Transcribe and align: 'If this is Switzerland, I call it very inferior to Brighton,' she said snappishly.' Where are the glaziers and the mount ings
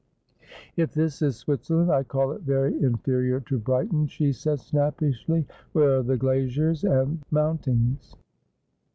'If 0.75 0.95
this 0.95 1.21
is 1.21 1.35
Switzerland, 1.35 1.91
I 1.91 2.01
call 2.01 2.31
it 2.31 2.41
very 2.41 2.73
inferior 2.81 3.39
to 3.41 3.59
Brighton,' 3.59 4.07
she 4.07 4.33
said 4.33 4.59
snappishly.' 4.59 5.45
Where 5.73 5.99
are 5.99 6.01
the 6.01 6.17
glaziers 6.17 6.83
and 6.83 7.19
the 7.21 7.25
mount 7.29 7.67
ings 7.67 8.15